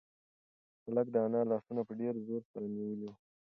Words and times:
هلک 0.85 1.07
د 1.11 1.15
انا 1.27 1.41
لاسونه 1.51 1.81
په 1.87 1.93
ډېر 1.99 2.13
زور 2.27 2.41
سره 2.51 2.65
نیولي 2.75 3.07
وو. 3.09 3.11